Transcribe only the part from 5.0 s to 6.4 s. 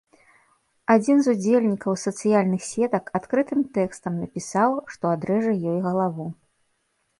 адрэжа ёй галаву.